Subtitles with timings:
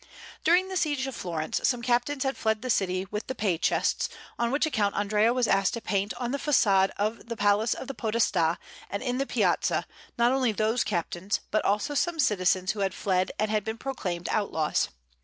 [0.43, 4.09] During the siege of Florence some captains had fled the city with the pay chests;
[4.39, 7.87] on which account Andrea was asked to paint on the façade of the Palace of
[7.87, 8.57] the Podestà
[8.89, 9.85] and in the Piazza
[10.17, 14.27] not only those captains, but also some citizens who had fled and had been proclaimed
[14.31, 14.89] outlaws.